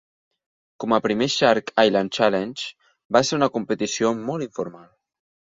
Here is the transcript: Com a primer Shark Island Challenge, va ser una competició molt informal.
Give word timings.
Com 0.83 0.95
a 0.95 0.99
primer 1.05 1.27
Shark 1.33 1.69
Island 1.89 2.13
Challenge, 2.19 2.65
va 3.19 3.21
ser 3.29 3.39
una 3.41 3.51
competició 3.59 4.15
molt 4.31 4.51
informal. 4.51 4.91